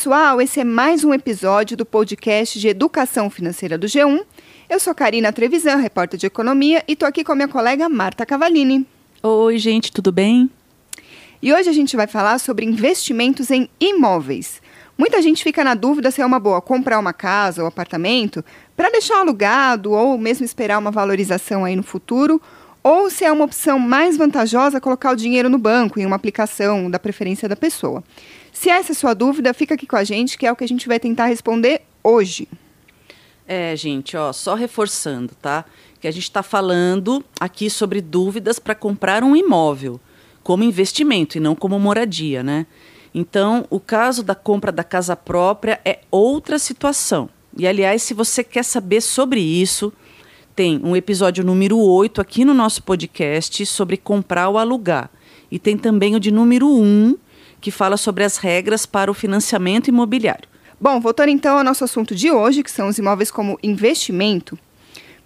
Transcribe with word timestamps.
pessoal, 0.00 0.40
esse 0.40 0.58
é 0.58 0.64
mais 0.64 1.04
um 1.04 1.12
episódio 1.12 1.76
do 1.76 1.84
podcast 1.84 2.58
de 2.58 2.68
Educação 2.68 3.28
Financeira 3.28 3.76
do 3.76 3.86
G1. 3.86 4.22
Eu 4.66 4.80
sou 4.80 4.94
Karina 4.94 5.30
Trevisan, 5.30 5.76
repórter 5.76 6.18
de 6.18 6.24
economia, 6.24 6.82
e 6.88 6.94
estou 6.94 7.06
aqui 7.06 7.22
com 7.22 7.32
a 7.32 7.34
minha 7.34 7.48
colega 7.48 7.86
Marta 7.86 8.24
Cavalini. 8.24 8.86
Oi, 9.22 9.58
gente, 9.58 9.92
tudo 9.92 10.10
bem? 10.10 10.48
E 11.42 11.52
hoje 11.52 11.68
a 11.68 11.72
gente 11.74 11.96
vai 11.96 12.06
falar 12.06 12.38
sobre 12.38 12.64
investimentos 12.64 13.50
em 13.50 13.68
imóveis. 13.78 14.62
Muita 14.96 15.20
gente 15.20 15.44
fica 15.44 15.62
na 15.62 15.74
dúvida 15.74 16.10
se 16.10 16.22
é 16.22 16.24
uma 16.24 16.40
boa 16.40 16.62
comprar 16.62 16.98
uma 16.98 17.12
casa 17.12 17.60
ou 17.60 17.68
apartamento 17.68 18.42
para 18.74 18.88
deixar 18.88 19.18
alugado 19.18 19.92
ou 19.92 20.16
mesmo 20.16 20.46
esperar 20.46 20.78
uma 20.78 20.90
valorização 20.90 21.62
aí 21.62 21.76
no 21.76 21.82
futuro, 21.82 22.40
ou 22.82 23.10
se 23.10 23.26
é 23.26 23.30
uma 23.30 23.44
opção 23.44 23.78
mais 23.78 24.16
vantajosa 24.16 24.80
colocar 24.80 25.10
o 25.10 25.16
dinheiro 25.16 25.50
no 25.50 25.58
banco 25.58 26.00
em 26.00 26.06
uma 26.06 26.16
aplicação 26.16 26.90
da 26.90 26.98
preferência 26.98 27.46
da 27.46 27.54
pessoa. 27.54 28.02
Se 28.52 28.68
essa 28.68 28.92
é 28.92 28.94
a 28.94 28.96
sua 28.96 29.14
dúvida, 29.14 29.54
fica 29.54 29.74
aqui 29.74 29.86
com 29.86 29.96
a 29.96 30.04
gente, 30.04 30.36
que 30.36 30.46
é 30.46 30.52
o 30.52 30.56
que 30.56 30.64
a 30.64 30.68
gente 30.68 30.88
vai 30.88 30.98
tentar 30.98 31.26
responder 31.26 31.82
hoje. 32.02 32.48
É, 33.46 33.74
gente, 33.74 34.16
ó, 34.16 34.32
só 34.32 34.54
reforçando, 34.54 35.34
tá? 35.40 35.64
Que 36.00 36.06
a 36.06 36.10
gente 36.10 36.24
está 36.24 36.42
falando 36.42 37.24
aqui 37.38 37.68
sobre 37.68 38.00
dúvidas 38.00 38.58
para 38.58 38.74
comprar 38.74 39.24
um 39.24 39.34
imóvel, 39.34 40.00
como 40.42 40.62
investimento 40.62 41.36
e 41.36 41.40
não 41.40 41.54
como 41.54 41.78
moradia, 41.78 42.42
né? 42.42 42.66
Então, 43.12 43.66
o 43.68 43.80
caso 43.80 44.22
da 44.22 44.34
compra 44.34 44.70
da 44.70 44.84
casa 44.84 45.16
própria 45.16 45.80
é 45.84 46.00
outra 46.10 46.58
situação. 46.58 47.28
E, 47.56 47.66
aliás, 47.66 48.02
se 48.02 48.14
você 48.14 48.44
quer 48.44 48.64
saber 48.64 49.00
sobre 49.00 49.40
isso, 49.40 49.92
tem 50.54 50.80
um 50.84 50.94
episódio 50.94 51.42
número 51.42 51.78
8 51.78 52.20
aqui 52.20 52.44
no 52.44 52.54
nosso 52.54 52.82
podcast 52.82 53.66
sobre 53.66 53.96
comprar 53.96 54.48
ou 54.48 54.58
alugar. 54.58 55.10
E 55.50 55.58
tem 55.58 55.76
também 55.76 56.14
o 56.14 56.20
de 56.20 56.30
número 56.30 56.68
1 56.68 57.16
que 57.60 57.70
fala 57.70 57.96
sobre 57.96 58.24
as 58.24 58.36
regras 58.36 58.86
para 58.86 59.10
o 59.10 59.14
financiamento 59.14 59.88
imobiliário. 59.88 60.48
Bom, 60.80 60.98
voltando 60.98 61.28
então 61.28 61.58
ao 61.58 61.64
nosso 61.64 61.84
assunto 61.84 62.14
de 62.14 62.30
hoje, 62.30 62.62
que 62.62 62.70
são 62.70 62.88
os 62.88 62.98
imóveis 62.98 63.30
como 63.30 63.58
investimento. 63.62 64.58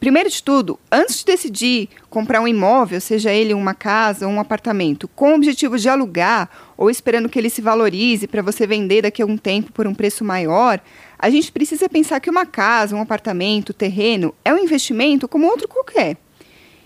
Primeiro 0.01 0.29
de 0.29 0.43
tudo, 0.43 0.79
antes 0.93 1.21
de 1.21 1.25
decidir 1.25 1.89
comprar 2.11 2.41
um 2.41 2.49
imóvel, 2.49 3.01
seja 3.01 3.33
ele 3.33 3.55
uma 3.55 3.73
casa 3.73 4.27
ou 4.27 4.33
um 4.33 4.41
apartamento, 4.41 5.09
com 5.09 5.33
o 5.33 5.37
objetivo 5.37 5.79
de 5.79 5.89
alugar 5.89 6.51
ou 6.77 6.91
esperando 6.91 7.29
que 7.29 7.39
ele 7.39 7.49
se 7.49 7.63
valorize 7.63 8.27
para 8.27 8.43
você 8.43 8.67
vender 8.67 9.03
daqui 9.03 9.23
a 9.23 9.27
um 9.27 9.39
tempo 9.39 9.73
por 9.73 9.87
um 9.87 9.95
preço 9.95 10.23
maior, 10.23 10.81
a 11.19 11.31
gente 11.31 11.51
precisa 11.51 11.89
pensar 11.89 12.21
que 12.21 12.29
uma 12.29 12.45
casa, 12.45 12.95
um 12.95 13.01
apartamento, 13.01 13.73
terreno 13.73 14.35
é 14.45 14.53
um 14.53 14.59
investimento 14.59 15.27
como 15.27 15.47
outro 15.47 15.67
qualquer. 15.67 16.19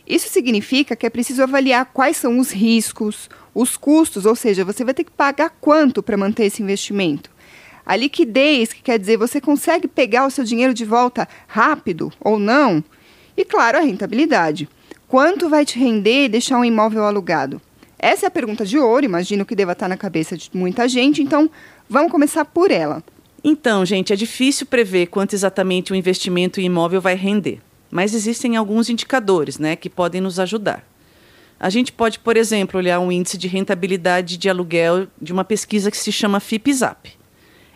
Isso 0.08 0.30
significa 0.30 0.96
que 0.96 1.04
é 1.04 1.10
preciso 1.10 1.42
avaliar 1.42 1.84
quais 1.92 2.16
são 2.16 2.38
os 2.38 2.50
riscos, 2.50 3.28
os 3.54 3.76
custos, 3.76 4.24
ou 4.24 4.34
seja, 4.34 4.64
você 4.64 4.82
vai 4.82 4.94
ter 4.94 5.04
que 5.04 5.10
pagar 5.10 5.50
quanto 5.60 6.02
para 6.02 6.16
manter 6.16 6.46
esse 6.46 6.62
investimento. 6.62 7.30
A 7.84 7.94
liquidez, 7.94 8.72
que 8.72 8.80
quer 8.80 8.98
dizer 8.98 9.18
você 9.18 9.38
consegue 9.38 9.86
pegar 9.86 10.26
o 10.26 10.30
seu 10.30 10.44
dinheiro 10.44 10.72
de 10.72 10.84
volta 10.84 11.28
rápido 11.46 12.10
ou 12.20 12.38
não. 12.38 12.82
E 13.36 13.44
claro, 13.44 13.76
a 13.76 13.82
rentabilidade. 13.82 14.66
Quanto 15.06 15.48
vai 15.48 15.66
te 15.66 15.78
render 15.78 16.28
deixar 16.28 16.58
um 16.58 16.64
imóvel 16.64 17.04
alugado? 17.04 17.60
Essa 17.98 18.26
é 18.26 18.28
a 18.28 18.30
pergunta 18.30 18.64
de 18.64 18.78
ouro, 18.78 19.04
imagino 19.04 19.44
que 19.44 19.56
deva 19.56 19.72
estar 19.72 19.88
na 19.88 19.96
cabeça 19.96 20.36
de 20.36 20.48
muita 20.54 20.88
gente, 20.88 21.22
então 21.22 21.50
vamos 21.88 22.12
começar 22.12 22.44
por 22.46 22.70
ela. 22.70 23.02
Então, 23.42 23.84
gente, 23.84 24.12
é 24.12 24.16
difícil 24.16 24.66
prever 24.66 25.06
quanto 25.06 25.34
exatamente 25.34 25.92
o 25.92 25.96
investimento 25.96 26.60
em 26.60 26.64
imóvel 26.64 27.00
vai 27.00 27.14
render, 27.14 27.60
mas 27.90 28.14
existem 28.14 28.56
alguns 28.56 28.88
indicadores 28.88 29.58
né, 29.58 29.76
que 29.76 29.90
podem 29.90 30.20
nos 30.20 30.38
ajudar. 30.38 30.86
A 31.60 31.70
gente 31.70 31.90
pode, 31.90 32.20
por 32.20 32.36
exemplo, 32.36 32.78
olhar 32.78 33.00
um 33.00 33.10
índice 33.10 33.36
de 33.36 33.48
rentabilidade 33.48 34.36
de 34.36 34.48
aluguel 34.48 35.08
de 35.20 35.32
uma 35.32 35.44
pesquisa 35.44 35.90
que 35.90 35.96
se 35.96 36.12
chama 36.12 36.38
FIPZAP. 36.38 37.18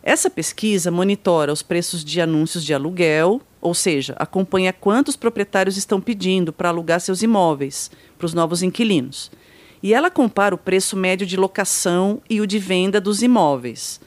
Essa 0.04 0.30
pesquisa 0.30 0.90
monitora 0.90 1.52
os 1.52 1.62
preços 1.62 2.04
de 2.04 2.20
anúncios 2.20 2.64
de 2.64 2.74
aluguel, 2.74 3.40
ou 3.60 3.74
seja, 3.74 4.14
acompanha 4.18 4.72
quantos 4.72 5.16
proprietários 5.16 5.76
estão 5.76 6.00
pedindo 6.00 6.52
para 6.52 6.68
alugar 6.68 7.00
seus 7.00 7.22
imóveis 7.22 7.90
para 8.18 8.26
os 8.26 8.34
novos 8.34 8.62
inquilinos. 8.62 9.30
E 9.82 9.92
ela 9.92 10.10
compara 10.10 10.54
o 10.54 10.58
preço 10.58 10.96
médio 10.96 11.26
de 11.26 11.36
locação 11.36 12.20
e 12.30 12.40
o 12.40 12.46
de 12.46 12.58
venda 12.58 13.00
dos 13.00 13.22
imóveis. 13.22 14.00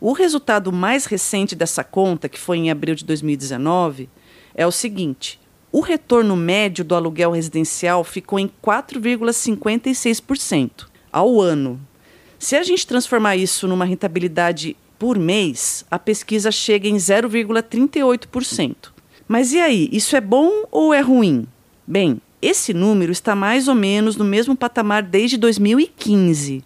O 0.00 0.12
resultado 0.12 0.72
mais 0.72 1.06
recente 1.06 1.54
dessa 1.54 1.82
conta, 1.82 2.28
que 2.28 2.38
foi 2.38 2.58
em 2.58 2.70
abril 2.70 2.94
de 2.94 3.04
2019, 3.04 4.08
é 4.54 4.66
o 4.66 4.70
seguinte: 4.70 5.40
o 5.78 5.80
retorno 5.80 6.36
médio 6.36 6.84
do 6.84 6.96
aluguel 6.96 7.30
residencial 7.30 8.02
ficou 8.02 8.36
em 8.36 8.50
4,56% 8.60 10.88
ao 11.12 11.40
ano. 11.40 11.80
Se 12.36 12.56
a 12.56 12.64
gente 12.64 12.84
transformar 12.84 13.36
isso 13.36 13.68
numa 13.68 13.84
rentabilidade 13.84 14.76
por 14.98 15.16
mês, 15.16 15.86
a 15.88 15.96
pesquisa 15.96 16.50
chega 16.50 16.88
em 16.88 16.96
0,38%. 16.96 18.74
Mas 19.28 19.52
e 19.52 19.60
aí, 19.60 19.88
isso 19.92 20.16
é 20.16 20.20
bom 20.20 20.64
ou 20.72 20.92
é 20.92 21.00
ruim? 21.00 21.46
Bem, 21.86 22.20
esse 22.42 22.74
número 22.74 23.12
está 23.12 23.36
mais 23.36 23.68
ou 23.68 23.76
menos 23.76 24.16
no 24.16 24.24
mesmo 24.24 24.56
patamar 24.56 25.04
desde 25.04 25.36
2015, 25.36 26.64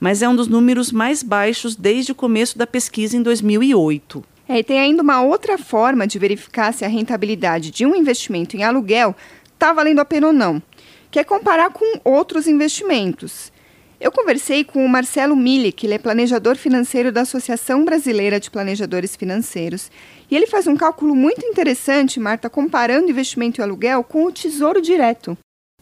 mas 0.00 0.22
é 0.22 0.28
um 0.28 0.34
dos 0.34 0.48
números 0.48 0.90
mais 0.90 1.22
baixos 1.22 1.76
desde 1.76 2.12
o 2.12 2.14
começo 2.14 2.56
da 2.56 2.66
pesquisa 2.66 3.14
em 3.14 3.22
2008. 3.22 4.24
É, 4.48 4.58
e 4.58 4.64
tem 4.64 4.80
ainda 4.80 5.02
uma 5.02 5.22
outra 5.22 5.58
forma 5.58 6.06
de 6.06 6.18
verificar 6.18 6.72
se 6.72 6.84
a 6.84 6.88
rentabilidade 6.88 7.70
de 7.70 7.84
um 7.84 7.94
investimento 7.94 8.56
em 8.56 8.64
aluguel 8.64 9.14
está 9.52 9.72
valendo 9.72 9.98
a 9.98 10.04
pena 10.04 10.28
ou 10.28 10.32
não, 10.32 10.62
que 11.10 11.18
é 11.18 11.24
comparar 11.24 11.70
com 11.70 12.00
outros 12.02 12.46
investimentos. 12.46 13.52
Eu 14.00 14.12
conversei 14.12 14.64
com 14.64 14.84
o 14.84 14.88
Marcelo 14.88 15.34
Mille, 15.34 15.72
que 15.72 15.84
ele 15.84 15.94
é 15.94 15.98
planejador 15.98 16.56
financeiro 16.56 17.10
da 17.10 17.22
Associação 17.22 17.84
Brasileira 17.84 18.38
de 18.38 18.50
Planejadores 18.50 19.16
Financeiros, 19.16 19.90
e 20.30 20.36
ele 20.36 20.46
faz 20.46 20.66
um 20.66 20.76
cálculo 20.76 21.14
muito 21.14 21.44
interessante, 21.44 22.20
Marta, 22.20 22.48
comparando 22.48 23.10
investimento 23.10 23.60
em 23.60 23.64
aluguel 23.64 24.04
com 24.04 24.24
o 24.24 24.32
Tesouro 24.32 24.80
Direto. 24.80 25.36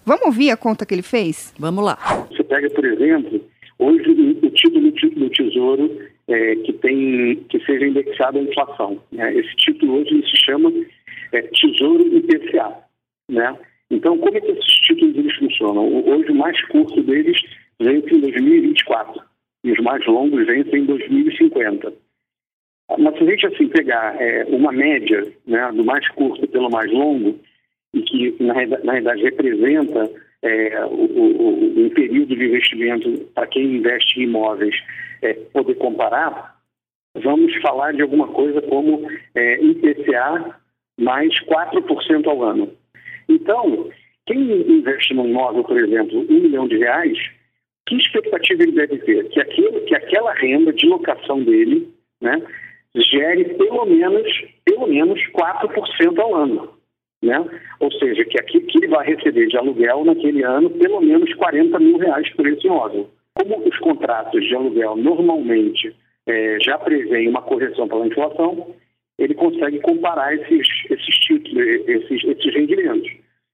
Vamos 0.04 0.25
ouvir 0.25 0.50
a 0.50 0.56
conta 0.56 0.87
que 0.87 0.94
ele 0.94 1.03
fez? 1.03 1.53
Vamos 1.59 1.84
lá. 1.84 1.98
Você 2.31 2.43
pega, 2.43 2.71
por 2.71 2.84
exemplo, 2.84 3.44
hoje 3.78 4.10
o 4.43 4.50
título 4.50 4.91
do 4.91 5.31
Tesouro 5.31 6.16
é, 6.29 6.57
que, 6.57 6.73
tem, 6.75 7.37
que 7.49 7.59
seja 7.65 7.87
indexado 7.87 8.39
à 8.39 8.43
inflação. 8.43 9.03
Né? 9.13 9.35
Esse 9.35 9.55
título 9.57 10.01
hoje 10.01 10.23
se 10.29 10.37
chama 10.45 10.73
é, 11.33 11.43
Tesouro 11.43 12.17
IPCA. 12.17 12.73
Né? 13.31 13.57
Então, 13.91 14.19
como 14.19 14.37
é 14.37 14.41
que 14.41 14.51
esses 14.51 14.75
títulos 14.83 15.17
eles 15.17 15.37
funcionam? 15.37 16.05
Hoje, 16.07 16.31
o 16.31 16.35
mais 16.35 16.61
curto 16.67 17.03
deles 17.03 17.41
vence 17.81 18.15
em 18.15 18.21
2024 18.21 19.23
e 19.65 19.73
os 19.73 19.79
mais 19.81 20.05
longos 20.07 20.47
vencem 20.47 20.83
em 20.83 20.87
2050. 20.87 21.93
Mas 22.99 23.19
se 23.19 23.25
a 23.25 23.27
gente 23.27 23.47
assim 23.47 23.69
pegar 23.69 24.21
é, 24.21 24.45
uma 24.45 24.73
média 24.73 25.27
né, 25.47 25.73
do 25.73 25.85
mais 25.85 26.09
curto 26.11 26.47
pelo 26.49 26.71
mais 26.71 26.91
longo, 26.93 27.39
e 27.93 28.03
que 28.03 28.37
na, 28.41 28.55
na 28.55 28.93
realidade 28.93 29.23
representa 29.23 30.11
é, 30.43 30.85
o, 30.85 30.91
o, 30.91 31.87
um 31.87 31.91
período 31.91 32.37
de 32.37 32.45
investimento 32.45 33.11
para 33.35 33.47
quem 33.47 33.77
investe 33.77 34.21
em 34.21 34.25
imóveis 34.25 34.77
é, 35.22 35.34
poder 35.34 35.75
comparar, 35.77 36.56
vamos 37.15 37.54
falar 37.60 37.93
de 37.93 38.03
alguma 38.03 38.28
coisa 38.28 38.60
como 38.62 39.09
é, 39.34 39.62
IPCA 39.62 40.56
mais 40.99 41.32
4% 41.44 42.27
ao 42.27 42.43
ano. 42.43 42.72
Então, 43.28 43.91
quem 44.27 44.41
investe 44.41 45.15
num 45.15 45.28
imóvel, 45.28 45.65
por 45.65 45.78
exemplo, 45.78 46.21
um 46.28 46.41
milhão 46.41 46.66
de 46.66 46.78
reais, 46.78 47.19
que 47.87 47.97
expectativa 47.97 48.62
ele 48.62 48.72
deve 48.72 48.99
ter? 48.99 49.28
Que, 49.28 49.41
aquilo, 49.41 49.81
que 49.82 49.94
aquela 49.94 50.32
renda 50.34 50.72
de 50.72 50.87
locação 50.87 51.43
dele 51.43 51.88
né, 52.21 52.43
gere 52.97 53.44
pelo 53.56 53.84
menos, 53.84 54.28
pelo 54.65 54.87
menos 54.87 55.21
4% 55.33 56.19
ao 56.19 56.34
ano. 56.34 56.77
Né? 57.22 57.38
Ou 57.81 57.91
seja, 57.93 58.25
que 58.25 58.38
aquilo 58.38 58.66
que 58.66 58.78
ele 58.78 58.88
vai 58.88 59.06
receber 59.06 59.47
de 59.47 59.56
aluguel 59.56 60.04
naquele 60.04 60.43
ano, 60.43 60.71
pelo 60.71 61.00
menos 61.00 61.33
40 61.34 61.78
mil 61.78 61.98
reais 61.98 62.28
por 62.34 62.47
esse 62.47 62.66
imóvel. 62.66 63.10
Como 63.37 63.69
os 63.69 63.79
contratos 63.79 64.43
de 64.45 64.55
aluguel 64.55 64.97
normalmente 64.97 65.95
é, 66.27 66.59
já 66.60 66.78
prevêem 66.78 67.28
uma 67.28 67.43
correção 67.43 67.87
pela 67.87 68.07
inflação, 68.07 68.75
ele 69.19 69.34
consegue 69.34 69.78
comparar 69.81 70.34
esses, 70.34 70.66
esses 70.91 71.15
títulos, 71.21 71.66
esses, 71.87 72.25
esses 72.25 72.55
rendimentos. 72.55 73.10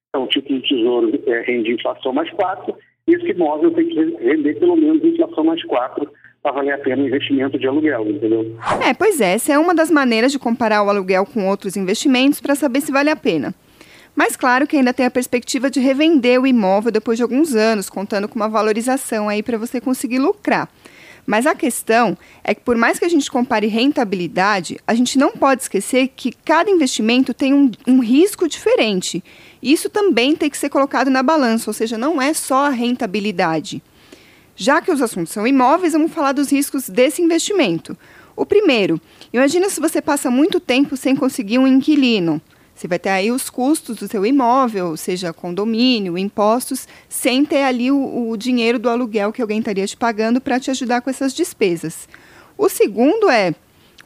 Então, 0.08 0.24
o 0.24 0.28
título 0.28 0.60
de 0.60 0.68
tesouro 0.68 1.22
é, 1.26 1.40
rende 1.42 1.72
inflação 1.72 2.12
mais 2.12 2.30
4, 2.30 2.74
e 3.08 3.14
esse 3.14 3.30
imóvel 3.30 3.72
tem 3.72 3.88
que 3.88 3.94
render 3.94 4.54
pelo 4.60 4.76
menos 4.76 5.02
inflação 5.04 5.44
mais 5.44 5.62
4 5.64 6.08
para 6.42 6.52
valer 6.52 6.74
a 6.74 6.78
pena 6.78 7.02
o 7.02 7.06
investimento 7.06 7.58
de 7.58 7.66
aluguel, 7.66 8.08
entendeu? 8.08 8.56
É, 8.86 8.94
pois 8.94 9.20
é, 9.20 9.34
essa 9.34 9.52
é 9.52 9.58
uma 9.58 9.74
das 9.74 9.90
maneiras 9.90 10.32
de 10.32 10.38
comparar 10.38 10.82
o 10.82 10.90
aluguel 10.90 11.24
com 11.24 11.48
outros 11.48 11.76
investimentos 11.76 12.40
para 12.40 12.54
saber 12.54 12.80
se 12.80 12.92
vale 12.92 13.10
a 13.10 13.16
pena. 13.16 13.54
Mas 14.14 14.36
claro 14.36 14.66
que 14.66 14.76
ainda 14.76 14.92
tem 14.92 15.06
a 15.06 15.10
perspectiva 15.10 15.70
de 15.70 15.80
revender 15.80 16.40
o 16.40 16.46
imóvel 16.46 16.92
depois 16.92 17.16
de 17.16 17.22
alguns 17.22 17.54
anos, 17.54 17.88
contando 17.88 18.28
com 18.28 18.36
uma 18.36 18.48
valorização 18.48 19.28
aí 19.28 19.42
para 19.42 19.56
você 19.56 19.80
conseguir 19.80 20.18
lucrar. 20.18 20.68
Mas 21.26 21.46
a 21.46 21.54
questão 21.54 22.18
é 22.42 22.54
que, 22.54 22.60
por 22.60 22.76
mais 22.76 22.98
que 22.98 23.04
a 23.04 23.08
gente 23.08 23.30
compare 23.30 23.66
rentabilidade, 23.68 24.78
a 24.86 24.94
gente 24.94 25.16
não 25.18 25.32
pode 25.32 25.62
esquecer 25.62 26.08
que 26.08 26.32
cada 26.44 26.70
investimento 26.70 27.32
tem 27.32 27.54
um, 27.54 27.70
um 27.86 28.00
risco 28.00 28.48
diferente. 28.48 29.22
Isso 29.62 29.88
também 29.88 30.34
tem 30.34 30.50
que 30.50 30.58
ser 30.58 30.68
colocado 30.68 31.10
na 31.10 31.22
balança, 31.22 31.70
ou 31.70 31.74
seja, 31.74 31.96
não 31.96 32.20
é 32.20 32.34
só 32.34 32.66
a 32.66 32.70
rentabilidade. 32.70 33.82
Já 34.56 34.80
que 34.80 34.90
os 34.90 35.00
assuntos 35.00 35.32
são 35.32 35.46
imóveis, 35.46 35.92
vamos 35.92 36.12
falar 36.12 36.32
dos 36.32 36.50
riscos 36.50 36.88
desse 36.88 37.22
investimento. 37.22 37.96
O 38.34 38.44
primeiro, 38.44 39.00
imagina 39.32 39.68
se 39.68 39.80
você 39.80 40.02
passa 40.02 40.30
muito 40.30 40.58
tempo 40.58 40.96
sem 40.96 41.14
conseguir 41.14 41.58
um 41.58 41.66
inquilino. 41.66 42.40
Você 42.82 42.88
vai 42.88 42.98
ter 42.98 43.10
aí 43.10 43.30
os 43.30 43.48
custos 43.48 43.98
do 43.98 44.08
seu 44.08 44.26
imóvel, 44.26 44.96
seja 44.96 45.32
condomínio, 45.32 46.18
impostos, 46.18 46.88
sem 47.08 47.44
ter 47.44 47.62
ali 47.62 47.92
o, 47.92 48.28
o 48.28 48.36
dinheiro 48.36 48.76
do 48.76 48.90
aluguel 48.90 49.32
que 49.32 49.40
alguém 49.40 49.60
estaria 49.60 49.86
te 49.86 49.96
pagando 49.96 50.40
para 50.40 50.58
te 50.58 50.68
ajudar 50.68 51.00
com 51.00 51.08
essas 51.08 51.32
despesas. 51.32 52.08
O 52.58 52.68
segundo 52.68 53.30
é 53.30 53.54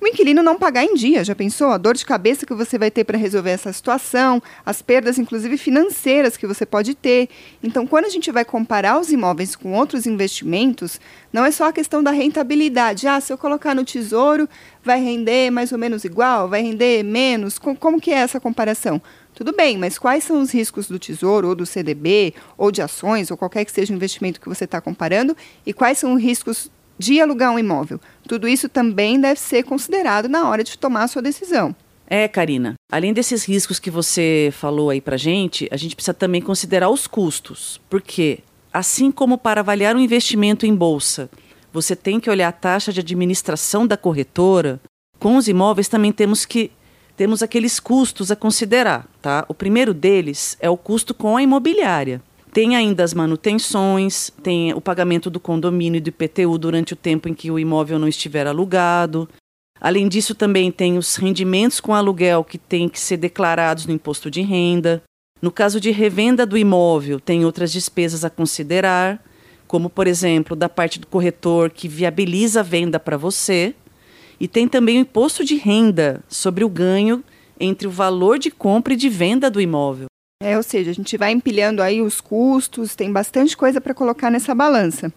o 0.01 0.07
inquilino 0.07 0.43
não 0.43 0.59
pagar 0.59 0.85
em 0.85 0.95
dia, 0.95 1.25
já 1.25 1.35
pensou? 1.35 1.71
A 1.71 1.79
dor 1.79 1.97
de 1.97 2.05
cabeça 2.05 2.45
que 2.45 2.55
você 2.55 2.79
vai 2.79 2.91
ter 2.91 3.05
para 3.05 3.17
resolver 3.17 3.51
essa 3.51 3.73
situação, 3.73 4.43
as 4.65 4.83
perdas, 4.83 5.19
inclusive 5.19 5.57
financeiras, 5.57 6.37
que 6.37 6.47
você 6.47 6.67
pode 6.67 6.95
ter. 6.95 7.29
Então, 7.63 7.87
quando 7.87 8.05
a 8.05 8.11
gente 8.11 8.31
vai 8.31 8.45
comparar 8.45 9.01
os 9.01 9.11
imóveis 9.11 9.57
com 9.57 9.73
outros 9.73 10.07
investimentos, 10.07 11.01
não 11.33 11.45
é 11.45 11.51
só 11.51 11.69
a 11.69 11.73
questão 11.73 12.03
da 12.03 12.11
rentabilidade. 12.11 13.09
Ah, 13.09 13.21
se 13.21 13.33
eu 13.33 13.39
colocar 13.39 13.75
no 13.75 13.85
tesouro, 13.85 14.49
vai 14.85 15.01
render 15.03 15.51
mais 15.51 15.73
ou 15.73 15.79
menos 15.79 16.05
igual, 16.05 16.49
vai 16.49 16.63
render 16.63 17.03
menos. 17.03 17.59
Como 17.59 18.01
que 18.01 18.11
é 18.11 18.19
essa 18.19 18.39
comparação? 18.39 19.01
Tudo 19.35 19.55
bem, 19.55 19.77
mas 19.77 19.99
quais 19.99 20.25
são 20.25 20.41
os 20.41 20.51
riscos 20.51 20.89
do 20.89 20.99
tesouro, 20.99 21.49
ou 21.49 21.55
do 21.55 21.67
CDB, 21.67 22.33
ou 22.57 22.71
de 22.71 22.81
ações, 22.81 23.31
ou 23.31 23.37
qualquer 23.37 23.67
que 23.67 23.73
seja 23.73 23.93
o 23.93 23.97
investimento 23.97 24.41
que 24.41 24.49
você 24.49 24.65
está 24.65 24.81
comparando, 24.81 25.37
e 25.67 25.75
quais 25.75 25.99
são 25.99 26.15
os 26.15 26.23
riscos 26.23 26.71
de 26.99 27.21
alugar 27.21 27.53
um 27.53 27.59
imóvel. 27.59 28.01
Tudo 28.27 28.49
isso 28.49 28.69
também 28.69 29.21
deve 29.21 29.39
ser 29.39 29.63
considerado 29.63 30.29
na 30.29 30.49
hora 30.49 30.65
de 30.65 30.79
tomar 30.79 31.05
a 31.05 31.09
sua 31.09 31.23
decisão. 31.23 31.75
É, 32.07 32.29
Karina. 32.29 32.75
Além 32.91 33.13
desses 33.13 33.45
riscos 33.45 33.79
que 33.79 33.91
você 33.91 34.51
falou 34.53 34.91
aí 34.91 35.01
pra 35.01 35.17
gente, 35.17 35.69
a 35.73 35.77
gente 35.77 35.97
precisa 35.97 36.15
também 36.15 36.41
considerar 36.41 36.89
os 36.89 37.07
custos. 37.07 37.81
Porque, 37.91 38.41
assim 38.73 39.11
como 39.11 39.37
para 39.37 39.61
avaliar 39.61 39.97
um 39.97 40.01
investimento 40.01 40.65
em 40.65 40.75
bolsa, 40.75 41.29
você 41.73 41.97
tem 41.97 42.21
que 42.21 42.31
olhar 42.31 42.49
a 42.49 42.53
taxa 42.53 42.93
de 42.93 43.01
administração 43.01 43.87
da 43.87 43.97
corretora, 43.97 44.81
com 45.19 45.37
os 45.37 45.49
imóveis 45.49 45.89
também 45.89 46.13
temos 46.13 46.45
que 46.45 46.71
temos 47.17 47.43
aqueles 47.43 47.81
custos 47.81 48.31
a 48.31 48.37
considerar, 48.37 49.09
tá? 49.23 49.45
O 49.49 49.55
primeiro 49.55 49.95
deles 49.95 50.57
é 50.61 50.69
o 50.69 50.77
custo 50.77 51.15
com 51.15 51.37
a 51.37 51.43
imobiliária. 51.43 52.21
Tem 52.57 52.75
ainda 52.75 53.05
as 53.05 53.13
manutenções, 53.13 54.31
tem 54.43 54.73
o 54.73 54.81
pagamento 54.81 55.29
do 55.29 55.39
condomínio 55.39 55.99
e 55.99 56.01
do 56.01 56.09
IPTU 56.09 56.57
durante 56.57 56.95
o 56.95 56.97
tempo 56.97 57.29
em 57.29 57.35
que 57.35 57.51
o 57.51 57.59
imóvel 57.59 57.99
não 57.99 58.09
estiver 58.09 58.47
alugado. 58.47 59.29
Além 59.79 60.09
disso, 60.09 60.35
também 60.35 60.73
tem 60.73 60.97
os 60.97 61.17
rendimentos 61.17 61.81
com 61.81 61.93
aluguel 61.93 62.43
que 62.43 62.57
têm 62.57 62.89
que 62.89 62.99
ser 62.99 63.19
declarados 63.19 63.85
no 63.85 63.93
imposto 63.93 64.31
de 64.31 64.41
renda. 64.41 65.03
No 65.43 65.51
caso 65.51 65.79
de 65.79 65.91
revenda 65.91 66.47
do 66.47 66.57
imóvel, 66.57 67.21
tem 67.21 67.45
outras 67.45 67.71
despesas 67.71 68.25
a 68.25 68.31
considerar, 68.31 69.23
como, 69.67 69.91
por 69.91 70.07
exemplo, 70.07 70.57
da 70.57 70.67
parte 70.67 70.99
do 70.99 71.07
corretor 71.07 71.69
que 71.69 71.87
viabiliza 71.87 72.61
a 72.61 72.63
venda 72.63 72.99
para 72.99 73.19
você. 73.19 73.75
E 74.41 74.49
tem 74.49 74.67
também 74.67 74.97
o 74.97 75.01
imposto 75.03 75.45
de 75.45 75.57
renda 75.57 76.25
sobre 76.27 76.65
o 76.65 76.71
ganho 76.71 77.23
entre 77.61 77.87
o 77.87 77.91
valor 77.91 78.39
de 78.39 78.51
compra 78.51 78.95
e 78.95 78.97
de 78.97 79.11
venda 79.11 79.51
do 79.51 79.61
imóvel. 79.61 80.07
É, 80.43 80.57
ou 80.57 80.63
seja, 80.63 80.91
a 80.91 80.95
gente 80.95 81.17
vai 81.17 81.33
empilhando 81.33 81.83
aí 81.83 82.03
os 82.03 82.21
custos, 82.21 82.95
tem 82.95 83.11
bastante 83.11 83.57
coisa 83.57 83.81
para 83.81 83.95
colocar 83.95 84.31
nessa 84.31 84.55
balança. 84.55 85.13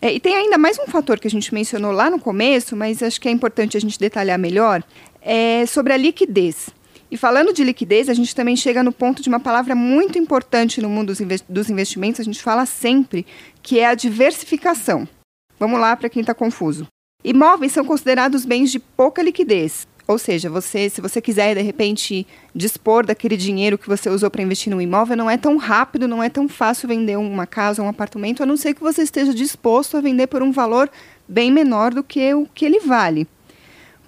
É, 0.00 0.12
e 0.12 0.20
tem 0.20 0.34
ainda 0.34 0.58
mais 0.58 0.78
um 0.78 0.86
fator 0.86 1.18
que 1.18 1.26
a 1.28 1.30
gente 1.30 1.54
mencionou 1.54 1.92
lá 1.92 2.10
no 2.10 2.20
começo, 2.20 2.76
mas 2.76 3.02
acho 3.02 3.20
que 3.20 3.28
é 3.28 3.30
importante 3.30 3.76
a 3.76 3.80
gente 3.80 3.98
detalhar 3.98 4.38
melhor, 4.38 4.82
é 5.22 5.64
sobre 5.66 5.92
a 5.92 5.96
liquidez. 5.96 6.68
E 7.10 7.16
falando 7.16 7.52
de 7.52 7.62
liquidez, 7.62 8.08
a 8.08 8.14
gente 8.14 8.34
também 8.34 8.56
chega 8.56 8.82
no 8.82 8.92
ponto 8.92 9.22
de 9.22 9.28
uma 9.28 9.38
palavra 9.38 9.74
muito 9.74 10.18
importante 10.18 10.82
no 10.82 10.88
mundo 10.88 11.12
dos 11.48 11.70
investimentos, 11.70 12.20
a 12.20 12.24
gente 12.24 12.42
fala 12.42 12.66
sempre, 12.66 13.24
que 13.62 13.78
é 13.78 13.86
a 13.86 13.94
diversificação. 13.94 15.08
Vamos 15.58 15.80
lá 15.80 15.96
para 15.96 16.08
quem 16.08 16.20
está 16.20 16.34
confuso. 16.34 16.86
Imóveis 17.24 17.72
são 17.72 17.84
considerados 17.84 18.44
bens 18.44 18.70
de 18.70 18.78
pouca 18.78 19.22
liquidez, 19.22 19.86
ou 20.08 20.18
seja, 20.18 20.48
você, 20.48 20.88
se 20.88 21.00
você 21.00 21.20
quiser 21.20 21.56
de 21.56 21.62
repente 21.62 22.26
dispor 22.54 23.04
daquele 23.04 23.36
dinheiro 23.36 23.76
que 23.76 23.88
você 23.88 24.08
usou 24.08 24.30
para 24.30 24.42
investir 24.42 24.70
no 24.72 24.80
imóvel, 24.80 25.16
não 25.16 25.28
é 25.28 25.36
tão 25.36 25.56
rápido, 25.56 26.06
não 26.06 26.22
é 26.22 26.28
tão 26.28 26.48
fácil 26.48 26.88
vender 26.88 27.16
uma 27.16 27.46
casa 27.46 27.82
um 27.82 27.88
apartamento, 27.88 28.42
a 28.42 28.46
não 28.46 28.56
ser 28.56 28.74
que 28.74 28.80
você 28.80 29.02
esteja 29.02 29.34
disposto 29.34 29.96
a 29.96 30.00
vender 30.00 30.28
por 30.28 30.42
um 30.42 30.52
valor 30.52 30.88
bem 31.26 31.50
menor 31.50 31.92
do 31.92 32.04
que 32.04 32.32
o 32.34 32.46
que 32.54 32.64
ele 32.64 32.78
vale. 32.80 33.26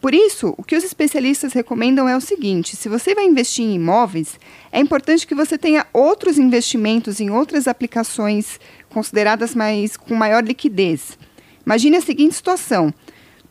Por 0.01 0.15
isso, 0.15 0.55
o 0.57 0.63
que 0.63 0.77
os 0.77 0.85
especialistas 0.85 1.53
recomendam 1.53 2.09
é 2.09 2.17
o 2.17 2.21
seguinte: 2.21 2.77
se 2.77 2.89
você 2.89 3.15
vai 3.17 3.25
investir 3.25 3.65
em 3.65 3.75
imóveis, 3.75 4.39
é 4.71 4.79
importante 4.79 5.27
que 5.27 5.35
você 5.35 5.59
tenha 5.59 5.85
outros 5.93 6.39
investimentos 6.39 7.19
em 7.21 7.31
outras 7.31 7.67
aplicações 7.67 8.61
consideradas 8.89 9.57
mais 9.57 9.97
com 9.97 10.15
maior 10.15 10.45
liquidez. 10.45 11.19
Imagine 11.67 11.97
a 11.97 12.01
seguinte 12.01 12.37
situação: 12.37 12.95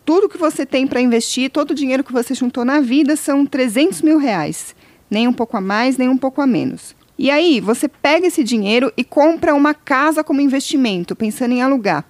tudo 0.07 0.29
que 0.29 0.37
você 0.37 0.65
tem 0.65 0.87
para 0.87 1.01
investir, 1.01 1.51
todo 1.51 1.71
o 1.71 1.75
dinheiro 1.75 2.01
que 2.01 2.13
você 2.13 2.33
juntou 2.33 2.63
na 2.63 2.79
vida 2.79 3.17
são 3.17 3.45
300 3.45 4.01
mil 4.01 4.17
reais. 4.17 4.73
Nem 5.09 5.27
um 5.27 5.33
pouco 5.33 5.57
a 5.57 5.61
mais, 5.61 5.97
nem 5.97 6.07
um 6.07 6.15
pouco 6.15 6.41
a 6.41 6.47
menos. 6.47 6.95
E 7.19 7.29
aí, 7.29 7.59
você 7.59 7.89
pega 7.89 8.25
esse 8.25 8.41
dinheiro 8.41 8.89
e 8.95 9.03
compra 9.03 9.53
uma 9.53 9.73
casa 9.73 10.23
como 10.23 10.39
investimento, 10.39 11.13
pensando 11.13 11.51
em 11.51 11.61
alugar. 11.61 12.05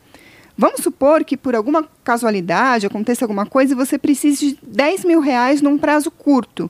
Vamos 0.56 0.82
supor 0.82 1.24
que 1.24 1.36
por 1.36 1.56
alguma 1.56 1.90
casualidade 2.04 2.86
aconteça 2.86 3.26
alguma 3.26 3.48
coisa 3.48 3.74
e 3.74 3.76
você 3.76 3.98
precise 3.98 4.52
de 4.52 4.60
10 4.62 5.04
mil 5.04 5.20
reais 5.20 5.60
num 5.60 5.76
prazo 5.76 6.12
curto. 6.12 6.70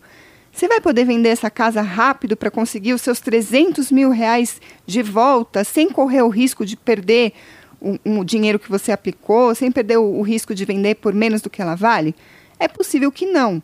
Você 0.53 0.65
vai 0.69 0.79
poder 0.79 1.03
vender 1.03 1.29
essa 1.29 1.49
casa 1.49 1.81
rápido 1.81 2.37
para 2.37 2.49
conseguir 2.49 2.93
os 2.93 3.01
seus 3.01 3.19
300 3.19 3.91
mil 3.91 4.11
reais 4.11 4.61
de 4.85 5.01
volta, 5.01 5.65
sem 5.65 5.89
correr 5.89 6.21
o 6.21 6.29
risco 6.29 6.65
de 6.65 6.77
perder 6.77 7.33
o, 7.81 8.19
o 8.19 8.23
dinheiro 8.23 8.59
que 8.59 8.69
você 8.69 8.91
aplicou, 8.91 9.53
sem 9.53 9.71
perder 9.71 9.97
o, 9.97 10.19
o, 10.19 10.21
risco 10.21 10.53
de 10.53 10.65
vender 10.65 10.95
por 10.95 11.13
menos 11.13 11.41
do 11.41 11.49
que 11.49 11.61
ela 11.61 11.75
vale? 11.75 12.15
É 12.59 12.67
possível 12.67 13.11
que 13.11 13.25
não. 13.25 13.61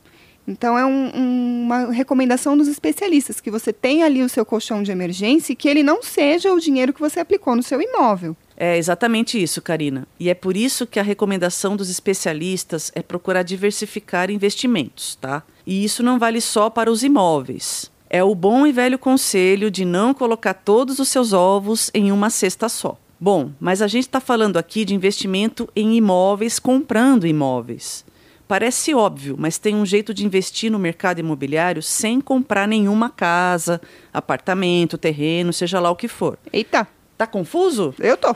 Então, 0.48 0.78
é 0.78 0.86
um, 0.86 1.12
um, 1.16 1.64
uma 1.64 1.92
recomendação 1.92 2.58
dos 2.58 2.68
especialistas, 2.68 3.40
que 3.40 3.50
você 3.50 3.72
tenha 3.72 4.06
ali 4.06 4.22
o 4.22 4.30
seu 4.30 4.46
colchão 4.46 4.84
de 4.84 4.92
emergência 4.92 5.54
e 5.54 5.56
que 5.56 5.70
ele 5.70 5.82
não 5.82 6.04
seja 6.04 6.52
o 6.54 6.60
dinheiro 6.60 6.94
que 6.94 7.00
você 7.00 7.20
aplicou 7.20 7.56
no 7.56 7.64
seu 7.64 7.82
imóvel. 7.82 8.36
É 8.58 8.78
exatamente 8.78 9.42
isso, 9.42 9.62
Karina. 9.62 10.06
E 10.20 10.30
é 10.30 10.34
por 10.34 10.56
isso 10.56 10.86
que 10.86 11.00
a 11.00 11.04
recomendação 11.04 11.76
dos 11.76 11.90
especialistas 11.90 12.92
é 12.94 13.02
procurar 13.02 13.44
diversificar 13.44 14.30
investimentos, 14.30 15.16
tá? 15.16 15.44
E 15.66 15.84
isso 15.84 16.04
não 16.04 16.20
vale 16.20 16.42
só 16.42 16.70
para 16.70 16.92
os 16.92 17.04
imóveis. 17.04 17.92
É 18.10 18.24
o 18.24 18.36
bom 18.36 18.68
e 18.68 18.72
velho 18.72 19.00
conselho 19.00 19.72
de 19.72 19.84
não 19.84 20.14
colocar 20.14 20.54
todos 20.54 21.00
os 21.00 21.10
seus 21.10 21.34
ovos 21.34 21.90
em 21.94 22.12
uma 22.12 22.30
cesta 22.30 22.70
só. 22.70 22.98
Bom, 23.24 23.54
mas 23.58 23.82
a 23.82 23.88
gente 23.88 24.04
está 24.04 24.20
falando 24.20 24.58
aqui 24.58 24.84
de 24.84 24.94
investimento 24.94 25.70
em 25.74 25.96
imóveis, 25.96 26.60
comprando 26.60 27.26
imóveis. 27.26 28.04
Parece 28.50 28.94
óbvio, 28.94 29.38
mas 29.40 29.58
tem 29.58 29.78
um 29.78 29.86
jeito 29.86 30.14
de 30.14 30.26
investir 30.26 30.70
no 30.70 30.78
mercado 30.78 31.20
imobiliário 31.20 31.82
sem 31.82 32.20
comprar 32.20 32.68
nenhuma 32.68 33.10
casa, 33.10 33.80
apartamento, 34.14 34.98
terreno, 34.98 35.54
seja 35.54 35.80
lá 35.80 35.90
o 35.90 35.96
que 35.96 36.10
for. 36.10 36.38
Eita! 36.52 36.86
Tá 37.18 37.26
confuso? 37.26 37.96
Eu 37.98 38.18
tô. 38.18 38.36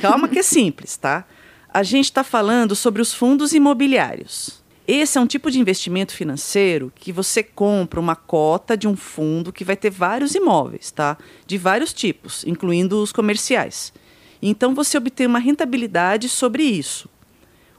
Calma 0.00 0.26
que 0.26 0.40
é 0.40 0.42
simples, 0.42 0.96
tá? 0.96 1.24
A 1.72 1.84
gente 1.84 2.06
está 2.06 2.24
falando 2.24 2.74
sobre 2.74 3.00
os 3.00 3.14
fundos 3.14 3.52
imobiliários. 3.52 4.60
Esse 4.88 5.18
é 5.18 5.20
um 5.20 5.26
tipo 5.28 5.52
de 5.52 5.60
investimento 5.60 6.12
financeiro 6.12 6.92
que 6.96 7.12
você 7.12 7.44
compra 7.44 8.00
uma 8.00 8.16
cota 8.16 8.76
de 8.76 8.88
um 8.88 8.96
fundo 8.96 9.52
que 9.52 9.62
vai 9.62 9.76
ter 9.76 9.90
vários 9.90 10.34
imóveis, 10.34 10.90
tá? 10.90 11.16
De 11.46 11.56
vários 11.56 11.92
tipos, 11.92 12.42
incluindo 12.44 13.00
os 13.00 13.12
comerciais. 13.12 13.92
Então 14.40 14.74
você 14.74 14.98
obtém 14.98 15.26
uma 15.26 15.38
rentabilidade 15.38 16.28
sobre 16.28 16.62
isso. 16.62 17.08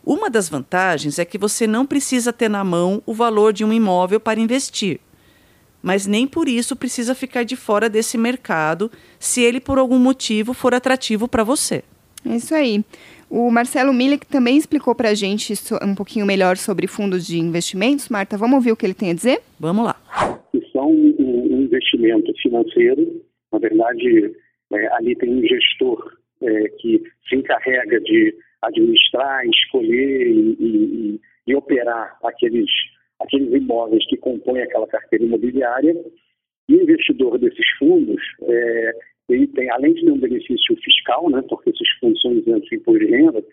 Uma 0.05 0.29
das 0.29 0.47
vantagens 0.47 1.19
é 1.19 1.25
que 1.25 1.37
você 1.37 1.67
não 1.67 1.85
precisa 1.85 2.31
ter 2.31 2.49
na 2.49 2.63
mão 2.63 3.03
o 3.05 3.13
valor 3.13 3.51
de 3.51 3.65
um 3.65 3.73
imóvel 3.73 4.19
para 4.19 4.39
investir, 4.39 5.01
mas 5.83 6.07
nem 6.07 6.25
por 6.25 6.47
isso 6.47 6.77
precisa 6.77 7.13
ficar 7.13 7.43
de 7.43 7.57
fora 7.57 7.89
desse 7.89 8.17
mercado 8.17 8.89
se 9.19 9.41
ele 9.41 9.59
por 9.59 9.77
algum 9.77 9.99
motivo 9.99 10.53
for 10.53 10.73
atrativo 10.73 11.27
para 11.27 11.43
você. 11.43 11.83
É 12.25 12.35
isso 12.35 12.55
aí. 12.55 12.83
O 13.29 13.51
Marcelo 13.51 13.93
Milik 13.93 14.25
também 14.25 14.57
explicou 14.57 14.95
para 14.95 15.09
a 15.09 15.13
gente 15.13 15.53
um 15.83 15.93
pouquinho 15.93 16.25
melhor 16.25 16.55
sobre 16.55 16.87
fundos 16.87 17.27
de 17.27 17.37
investimentos. 17.37 18.07
Marta, 18.07 18.37
vamos 18.37 18.55
ouvir 18.55 18.71
o 18.71 18.77
que 18.77 18.85
ele 18.85 18.93
tem 18.93 19.11
a 19.11 19.13
dizer? 19.13 19.41
Vamos 19.59 19.85
lá. 19.85 19.95
São 20.71 20.89
um 20.89 21.61
investimento 21.63 22.31
financeiro. 22.41 23.21
Na 23.51 23.59
verdade, 23.59 24.31
é, 24.73 24.95
ali 24.95 25.15
tem 25.17 25.29
um 25.29 25.41
gestor 25.45 26.16
é, 26.47 26.69
que 26.79 27.03
se 27.27 27.35
encarrega 27.35 27.99
de 27.99 28.35
administrar, 28.61 29.45
escolher 29.45 30.27
e, 30.27 30.57
e, 30.59 31.21
e, 31.47 31.55
operar 31.55 32.17
aqueles, 32.23 32.69
aqueles 33.19 33.53
imóveis 33.53 34.05
que 34.07 34.17
compõem 34.17 34.61
aquela 34.61 34.87
carteira 34.87 35.25
imobiliária. 35.25 35.95
E 36.69 36.75
o 36.75 36.81
investidor 36.81 37.37
desses 37.37 37.67
fundos, 37.77 38.21
é, 38.43 38.91
ele 39.29 39.47
tem, 39.47 39.69
além 39.71 39.93
de 39.93 40.05
ter 40.05 40.11
um 40.11 40.19
benefício 40.19 40.75
fiscal, 40.83 41.29
né, 41.29 41.43
porque 41.47 41.69
esses 41.69 41.89
fundos 41.99 42.21
são 42.21 42.33
isentos 42.33 42.67
de 42.69 42.75
imposto 42.75 43.05
de 43.05 43.11
renda, 43.11 43.43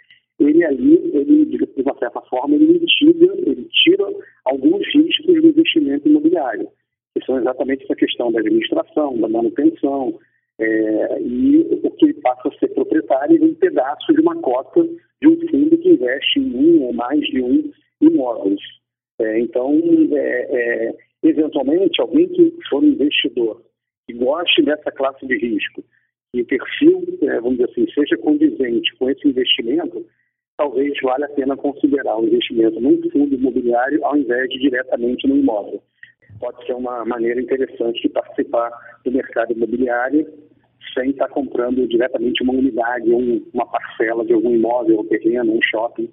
ele 0.40 0.64
ali, 0.64 0.94
ele, 1.12 1.44
de 1.46 1.82
uma 1.82 1.96
certa 1.98 2.20
forma, 2.22 2.56
ele 2.56 2.80
mitiga, 2.80 3.32
ele 3.46 3.68
tira 3.70 4.04
alguns 4.44 4.84
riscos 4.92 5.40
do 5.40 5.48
investimento 5.48 6.08
imobiliário, 6.08 6.68
que 7.14 7.24
são 7.24 7.38
exatamente 7.38 7.84
essa 7.84 7.94
questão 7.94 8.32
da 8.32 8.40
administração, 8.40 9.16
da 9.20 9.28
manutenção, 9.28 10.18
é, 10.60 11.20
e 11.20 11.60
o 11.82 11.90
que 11.90 12.14
passa 12.14 12.48
a 12.48 12.58
ser 12.58 12.68
proprietário 12.68 13.38
de 13.38 13.44
um 13.44 13.54
pedaço 13.54 14.12
de 14.12 14.20
uma 14.20 14.40
cota 14.40 14.84
de 15.20 15.28
um 15.28 15.48
fundo 15.48 15.78
que 15.78 15.90
investe 15.90 16.38
em 16.38 16.54
um 16.54 16.82
ou 16.84 16.92
mais 16.92 17.20
de 17.20 17.42
um 17.42 17.70
imóveis. 18.00 18.60
É, 19.20 19.40
então, 19.40 19.80
é, 20.12 20.88
é, 20.88 20.94
eventualmente, 21.22 22.00
alguém 22.00 22.28
que 22.28 22.52
for 22.68 22.82
um 22.82 22.88
investidor 22.88 23.62
que 24.06 24.14
goste 24.14 24.62
dessa 24.62 24.90
classe 24.92 25.26
de 25.26 25.36
risco 25.38 25.84
e 26.34 26.42
o 26.42 26.46
perfil, 26.46 27.02
é, 27.22 27.40
vamos 27.40 27.58
dizer 27.58 27.70
assim, 27.70 27.86
seja 27.92 28.16
condizente 28.18 28.94
com 28.96 29.08
esse 29.08 29.26
investimento, 29.26 30.04
talvez 30.56 30.92
valha 31.02 31.26
a 31.26 31.30
pena 31.30 31.56
considerar 31.56 32.18
o 32.18 32.26
investimento 32.26 32.80
num 32.80 33.00
fundo 33.10 33.34
imobiliário 33.34 34.04
ao 34.04 34.16
invés 34.16 34.48
de 34.50 34.58
diretamente 34.58 35.26
no 35.26 35.36
imóvel. 35.36 35.82
Pode 36.44 36.66
ser 36.66 36.74
uma 36.74 37.06
maneira 37.06 37.40
interessante 37.40 38.02
de 38.02 38.08
participar 38.10 38.70
do 39.02 39.10
mercado 39.10 39.54
imobiliário 39.54 40.30
sem 40.92 41.08
estar 41.08 41.26
comprando 41.28 41.88
diretamente 41.88 42.42
uma 42.42 42.52
unidade, 42.52 43.10
uma 43.54 43.64
parcela 43.64 44.22
de 44.26 44.34
algum 44.34 44.50
imóvel, 44.50 45.00
um 45.00 45.06
terreno, 45.06 45.54
um 45.54 45.62
shopping 45.62 46.06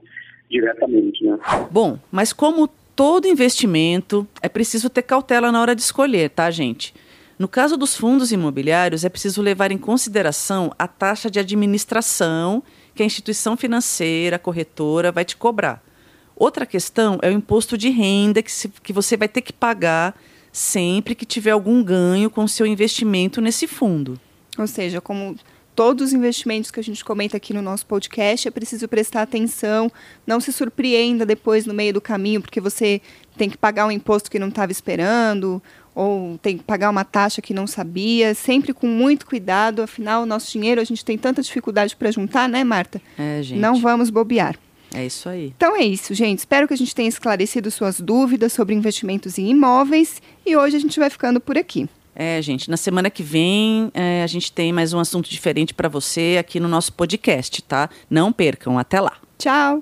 diretamente. 0.50 1.22
Né? 1.26 1.38
Bom, 1.70 2.00
mas 2.10 2.32
como 2.32 2.70
todo 2.96 3.28
investimento, 3.28 4.26
é 4.42 4.48
preciso 4.48 4.90
ter 4.90 5.02
cautela 5.02 5.52
na 5.52 5.60
hora 5.60 5.76
de 5.76 5.82
escolher, 5.82 6.30
tá, 6.30 6.50
gente? 6.50 6.94
No 7.38 7.50
caso 7.50 7.76
dos 7.76 7.98
fundos 7.98 8.32
imobiliários, 8.32 9.04
é 9.04 9.10
preciso 9.10 9.42
levar 9.42 9.70
em 9.70 9.78
consideração 9.78 10.72
a 10.80 10.88
taxa 10.88 11.30
de 11.30 11.40
administração 11.40 12.64
que 12.96 13.04
a 13.04 13.06
instituição 13.06 13.58
financeira, 13.58 14.38
a 14.38 14.40
corretora, 14.40 15.12
vai 15.12 15.26
te 15.26 15.36
cobrar. 15.36 15.84
Outra 16.42 16.66
questão 16.66 17.20
é 17.22 17.30
o 17.30 17.34
imposto 17.34 17.78
de 17.78 17.92
renda 17.92 18.42
que, 18.42 18.52
se, 18.52 18.68
que 18.68 18.92
você 18.92 19.16
vai 19.16 19.28
ter 19.28 19.42
que 19.42 19.54
pagar 19.54 20.20
sempre 20.52 21.14
que 21.14 21.24
tiver 21.24 21.52
algum 21.52 21.84
ganho 21.84 22.32
com 22.32 22.44
o 22.44 22.50
seu 22.50 22.66
investimento 22.66 23.40
nesse 23.40 23.68
fundo. 23.68 24.20
Ou 24.58 24.66
seja, 24.66 25.00
como 25.00 25.36
todos 25.76 26.08
os 26.08 26.14
investimentos 26.14 26.72
que 26.72 26.80
a 26.80 26.84
gente 26.84 27.06
comenta 27.06 27.38
aqui 27.38 27.54
no 27.54 27.62
nosso 27.62 27.86
podcast, 27.86 28.48
é 28.48 28.50
preciso 28.50 28.88
prestar 28.88 29.22
atenção, 29.22 29.92
não 30.26 30.40
se 30.40 30.52
surpreenda 30.52 31.28
depois 31.28 31.68
no 31.68 31.76
meio 31.76 31.94
do 31.94 32.02
caminho, 32.02 32.42
porque 32.42 32.60
você 32.60 33.04
tem 33.38 33.48
que 33.48 33.56
pagar 33.56 33.86
um 33.86 33.92
imposto 33.92 34.32
que 34.32 34.40
não 34.40 34.48
estava 34.48 34.72
esperando, 34.72 35.62
ou 35.94 36.40
tem 36.40 36.58
que 36.58 36.64
pagar 36.64 36.90
uma 36.90 37.06
taxa 37.06 37.40
que 37.40 37.54
não 37.54 37.68
sabia, 37.68 38.34
sempre 38.34 38.74
com 38.74 38.88
muito 38.88 39.28
cuidado, 39.28 39.84
afinal, 39.84 40.24
o 40.24 40.26
nosso 40.26 40.52
dinheiro 40.52 40.82
a 40.82 40.86
gente 40.86 41.06
tem 41.06 41.20
tanta 41.20 41.44
dificuldade 41.44 41.96
para 41.96 42.10
juntar, 42.10 42.50
né, 42.50 42.64
Marta? 42.64 43.00
É, 43.16 43.44
gente. 43.44 43.60
Não 43.60 43.80
vamos 43.80 44.10
bobear. 44.10 44.58
É 44.94 45.06
isso 45.06 45.30
aí. 45.30 45.54
Então 45.56 45.76
é 45.76 45.84
isso, 45.84 46.14
gente. 46.14 46.40
Espero 46.40 46.68
que 46.68 46.74
a 46.74 46.78
gente 46.78 46.94
tenha 46.94 47.10
esclarecido 47.10 47.72
suas 47.72 48.00
dúvidas 48.00 48.54
sobre 48.54 48.76
investimentos 48.76 49.38
em 49.38 49.50
imóveis 49.50 50.22
e 50.46 50.56
hoje 50.56 50.76
a 50.76 50.80
gente 50.80 51.00
vai 51.00 51.10
ficando 51.10 51.40
por 51.40 51.58
aqui. 51.58 51.88
É, 52.14 52.42
gente, 52.42 52.70
na 52.70 52.76
semana 52.76 53.10
que 53.10 53.24
vem 53.24 53.90
é, 53.94 54.22
a 54.22 54.28
gente 54.28 54.52
tem 54.52 54.74
mais 54.74 54.92
um 54.94 55.00
assunto 55.00 55.30
diferente 55.30 55.74
para 55.74 55.88
você 55.88 56.36
aqui 56.38 56.60
no 56.60 56.68
nosso 56.68 56.92
podcast, 56.94 57.62
tá? 57.62 57.90
Não 58.10 58.34
percam, 58.34 58.78
até 58.78 59.00
lá. 59.00 59.18
Tchau! 59.38 59.82